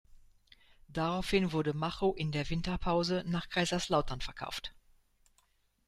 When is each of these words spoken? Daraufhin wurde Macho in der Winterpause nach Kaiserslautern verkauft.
Daraufhin 0.87 1.51
wurde 1.51 1.75
Macho 1.75 2.15
in 2.15 2.31
der 2.31 2.49
Winterpause 2.49 3.23
nach 3.27 3.49
Kaiserslautern 3.49 4.19
verkauft. 4.19 4.73